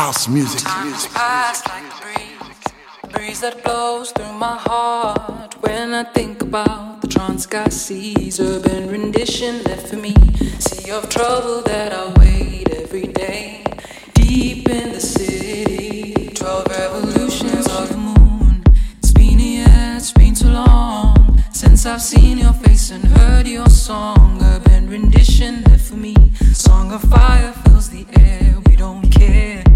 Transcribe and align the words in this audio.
House 0.00 0.28
music. 0.28 0.66
music. 0.82 1.12
Pass 1.12 1.62
like 1.68 1.84
breeze, 2.00 3.12
breeze 3.12 3.40
that 3.42 3.62
blows 3.62 4.12
through 4.12 4.32
my 4.32 4.56
heart 4.56 5.54
when 5.60 5.92
I 5.92 6.04
think 6.04 6.40
about 6.40 7.02
the 7.02 7.06
trance 7.06 7.42
sky 7.42 7.68
seas, 7.68 8.40
urban 8.40 8.88
rendition 8.88 9.62
left 9.64 9.88
for 9.88 9.96
me. 9.96 10.14
Sea 10.58 10.92
of 10.92 11.10
trouble 11.10 11.60
that 11.66 11.92
I 11.92 12.14
wait 12.18 12.70
every 12.76 13.08
day, 13.08 13.62
deep 14.14 14.70
in 14.70 14.92
the 14.94 15.00
city. 15.02 16.30
Twelve 16.34 16.66
revolutions 16.68 17.66
of 17.68 17.90
the 17.90 17.98
moon. 17.98 18.64
It's 19.00 19.12
been 19.12 19.38
a 19.38 19.96
it's 19.96 20.12
been 20.12 20.34
too 20.34 20.48
long 20.48 21.44
since 21.52 21.84
I've 21.84 22.00
seen 22.00 22.38
your 22.38 22.54
face 22.54 22.90
and 22.90 23.04
heard 23.04 23.46
your 23.46 23.68
song. 23.68 24.38
Urban 24.42 24.88
rendition 24.88 25.62
left 25.64 25.90
for 25.90 25.96
me. 25.96 26.14
Song 26.54 26.90
of 26.90 27.02
fire 27.02 27.52
fills 27.64 27.90
the 27.90 28.06
air. 28.18 28.56
We 28.66 28.76
don't 28.76 29.06
care 29.10 29.69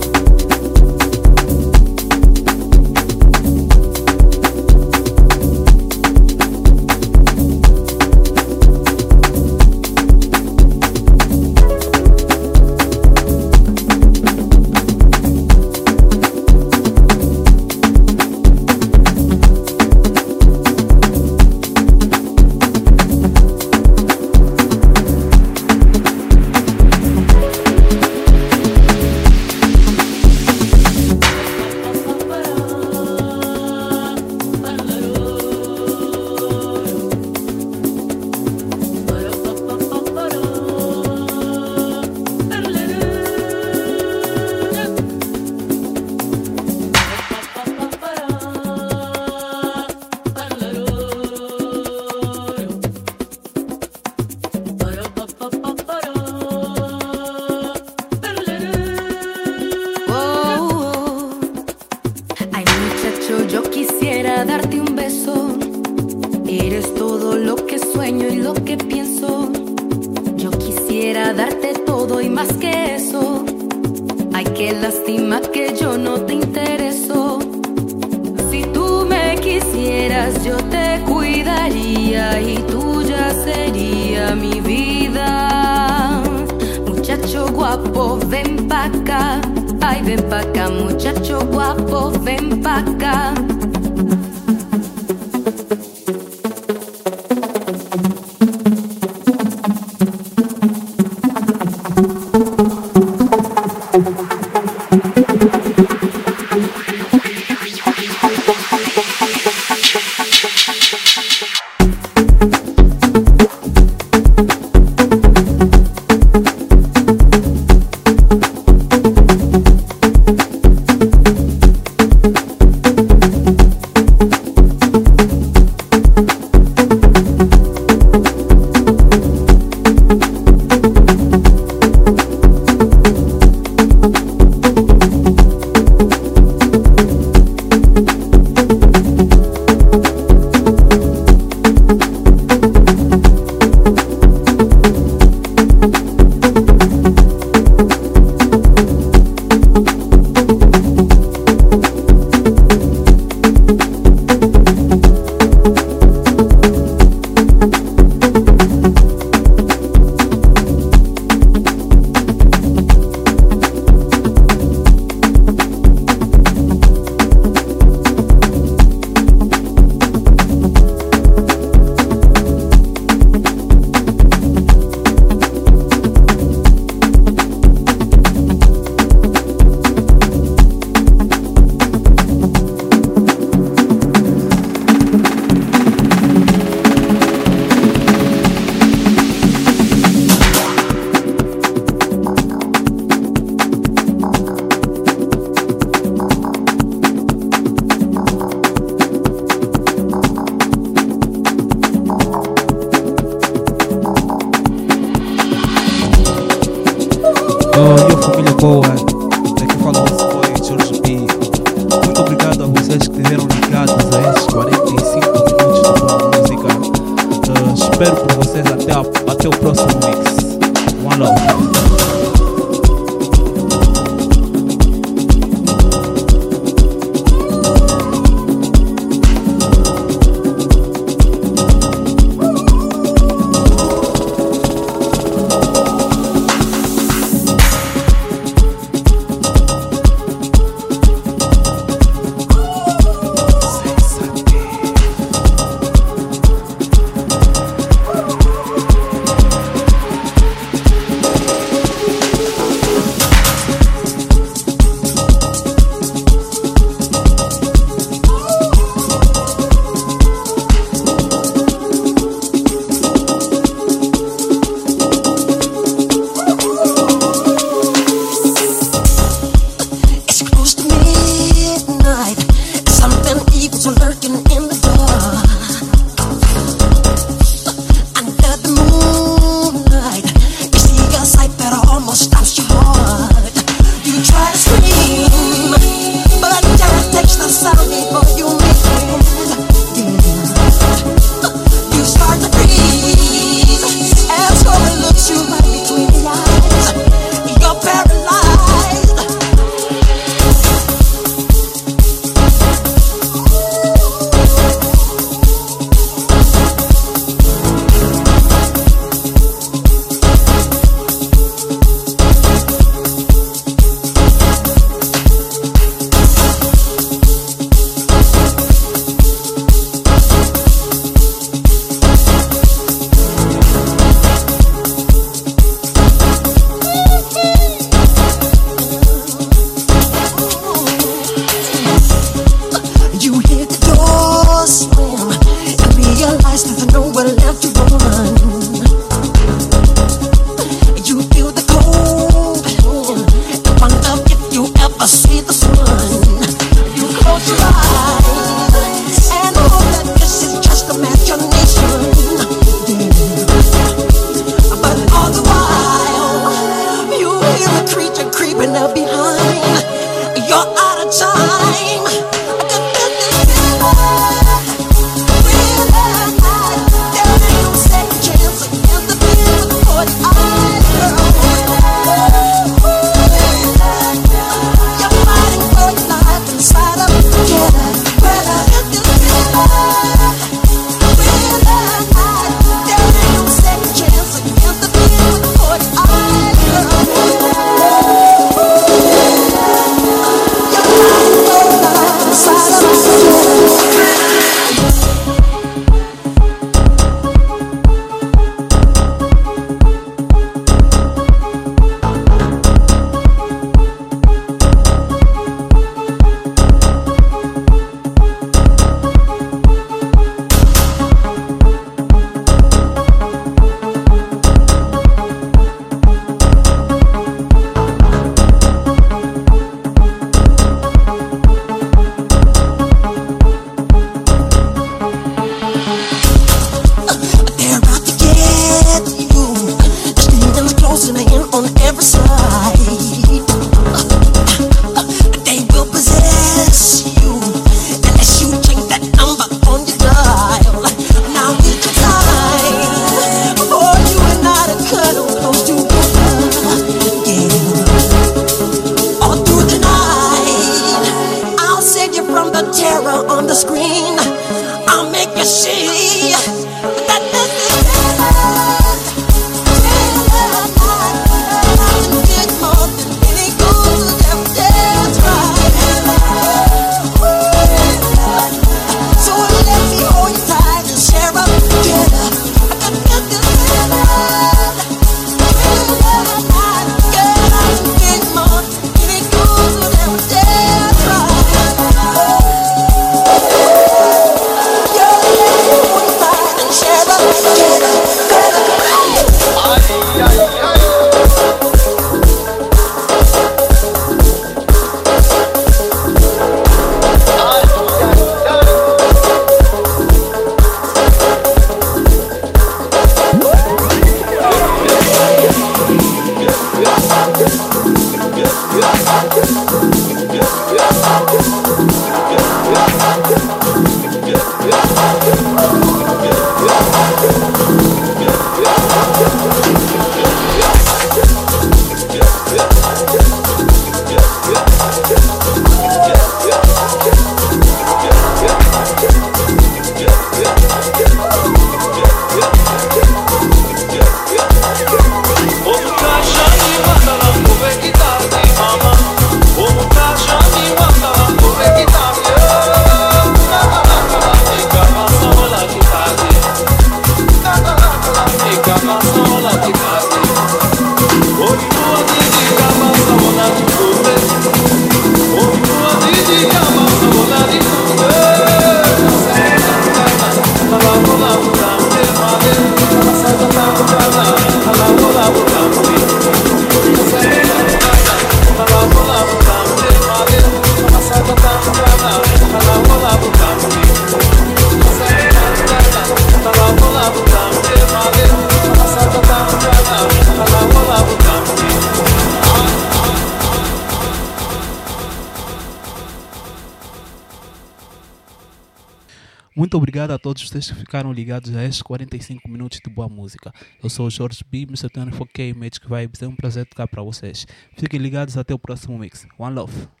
vocês 590.51 590.69
que 590.69 590.75
ficaram 590.75 591.13
ligados 591.13 591.55
a 591.55 591.63
estes 591.63 591.81
45 591.81 592.49
minutos 592.49 592.81
de 592.83 592.91
boa 592.91 593.07
música. 593.07 593.53
Eu 593.81 593.89
sou 593.89 594.07
o 594.07 594.09
Jorge 594.09 594.43
B, 594.51 594.63
Mr. 594.63 594.89
24K 594.89 595.55
Magic 595.55 595.87
Vibes. 595.87 596.21
É 596.21 596.27
um 596.27 596.35
prazer 596.35 596.65
tocar 596.65 596.89
para 596.89 597.01
vocês. 597.01 597.47
Fiquem 597.77 597.97
ligados 597.97 598.37
até 598.37 598.53
o 598.53 598.59
próximo 598.59 598.97
mix. 598.97 599.25
One 599.39 599.55
love. 599.55 600.00